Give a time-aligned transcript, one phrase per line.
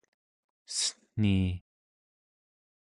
[0.75, 1.41] cen̄ii